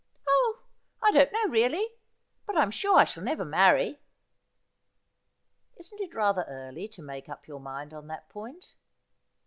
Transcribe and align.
'Oh, 0.27 0.63
I 1.03 1.11
don't 1.11 1.31
know, 1.31 1.45
really. 1.47 1.85
But 2.47 2.57
I'm 2.57 2.71
sure 2.71 2.97
I 2.97 3.03
shall 3.03 3.21
never 3.23 3.45
marry.'' 3.45 4.01
Isn't 5.79 6.01
it 6.01 6.15
rather 6.15 6.43
early 6.47 6.87
to 6.93 7.03
make 7.03 7.29
up 7.29 7.47
your 7.47 7.59
mind 7.59 7.93
on 7.93 8.07
that 8.07 8.27
point 8.27 8.65